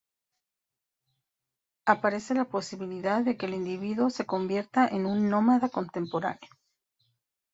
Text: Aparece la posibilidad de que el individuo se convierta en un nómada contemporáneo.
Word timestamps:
Aparece 1.85 2.33
la 2.33 2.45
posibilidad 2.45 3.21
de 3.21 3.37
que 3.37 3.45
el 3.45 3.53
individuo 3.53 4.09
se 4.09 4.25
convierta 4.25 4.87
en 4.87 5.05
un 5.05 5.29
nómada 5.29 5.69
contemporáneo. 5.69 6.39